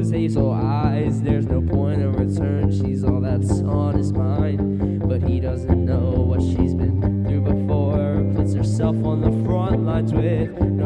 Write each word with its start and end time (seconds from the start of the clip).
those 0.00 0.10
hazel 0.10 0.50
eyes. 0.50 1.20
There's 1.20 1.46
no 1.46 1.60
point 1.60 2.00
in 2.00 2.12
return, 2.12 2.70
she's 2.72 3.04
all 3.04 3.20
that's 3.20 3.50
on 3.60 3.94
his 3.94 4.12
mind. 4.12 5.06
But 5.06 5.22
he 5.22 5.40
doesn't 5.40 5.84
know 5.84 6.12
what 6.12 6.40
she's 6.40 6.74
been 6.74 7.24
through 7.26 7.42
before. 7.42 8.24
Puts 8.34 8.54
herself 8.54 8.96
on 9.04 9.20
the 9.20 9.44
front 9.44 9.84
lines 9.84 10.14
with 10.14 10.79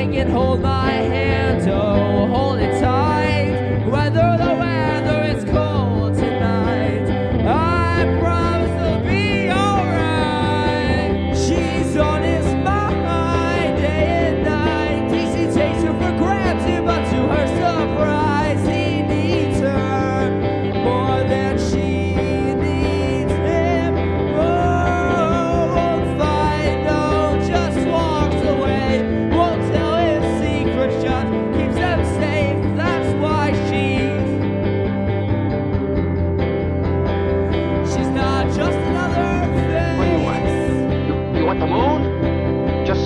And 0.00 0.30
hold 0.30 0.62
my 0.62 0.90
hand. 0.90 1.29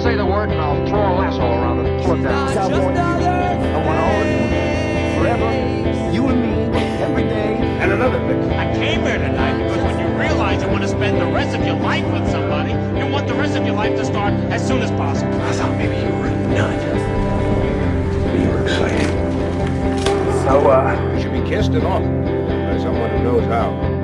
say 0.05 0.17
the 0.17 0.27
word 0.27 0.51
and 0.51 0.61
I'll 0.61 0.87
throw 0.87 1.01
a 1.01 1.17
lasso 1.17 1.41
around 1.41 1.79
it 1.81 1.87
and 1.91 2.05
pull 2.05 2.21
it 2.21 2.23
down. 2.25 2.59
I 2.59 2.67
want 2.69 2.95
you. 2.95 3.01
I 3.01 3.87
want 3.87 3.99
all 4.05 4.21
of 4.21 4.29
you. 4.29 4.45
Forever. 5.19 5.49
You 6.13 6.29
and 6.29 6.43
me. 6.43 6.79
Every 7.01 7.23
day. 7.23 7.57
And 7.81 7.91
another 7.91 8.19
thing. 8.29 8.53
I 8.53 8.71
came 8.75 9.01
here 9.01 9.17
tonight 9.17 9.57
because 9.63 9.83
when 9.83 9.99
you 9.99 10.09
realize 10.21 10.63
you 10.63 10.69
want 10.69 10.83
to 10.83 10.89
spend 10.89 11.19
the 11.23 11.33
rest 11.33 11.57
of 11.57 11.65
your 11.65 11.77
life 11.77 12.05
with 12.13 12.31
somebody, 12.31 12.73
you 12.73 13.11
want 13.11 13.29
the 13.29 13.35
rest 13.35 13.57
of 13.57 13.65
your 13.65 13.77
life 13.77 13.97
to 13.97 14.05
start 14.05 14.35
as 14.53 14.67
soon 14.69 14.83
as 14.83 14.91
possible. 14.91 15.41
I 15.41 15.53
thought 15.53 15.75
maybe 15.79 15.97
you 15.97 16.13
were 16.19 16.27
a 16.27 16.37
nut. 16.49 16.83
You 18.39 18.49
were 18.51 18.63
excited. 18.63 19.09
So, 20.45 20.69
uh... 20.69 21.15
You 21.15 21.23
should 21.23 21.33
be 21.33 21.49
kissed 21.49 21.73
and 21.73 21.83
all 21.83 22.01
by 22.01 22.77
someone 22.77 23.09
who 23.09 23.23
knows 23.23 23.47
how. 23.47 24.04